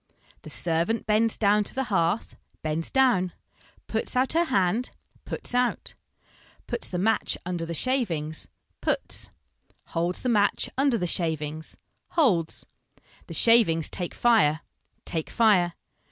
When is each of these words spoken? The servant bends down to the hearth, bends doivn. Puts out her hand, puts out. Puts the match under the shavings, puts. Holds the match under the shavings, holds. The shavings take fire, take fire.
The 0.41 0.49
servant 0.49 1.05
bends 1.05 1.37
down 1.37 1.63
to 1.65 1.75
the 1.75 1.83
hearth, 1.83 2.35
bends 2.63 2.89
doivn. 2.89 3.33
Puts 3.85 4.15
out 4.15 4.33
her 4.33 4.45
hand, 4.45 4.89
puts 5.25 5.53
out. 5.53 5.93
Puts 6.65 6.89
the 6.89 6.97
match 6.97 7.37
under 7.45 7.67
the 7.67 7.75
shavings, 7.75 8.47
puts. 8.81 9.29
Holds 9.89 10.23
the 10.23 10.27
match 10.29 10.71
under 10.75 10.97
the 10.97 11.05
shavings, 11.05 11.77
holds. 12.17 12.65
The 13.27 13.35
shavings 13.35 13.91
take 13.91 14.15
fire, 14.15 14.61
take 15.05 15.29
fire. 15.29 15.73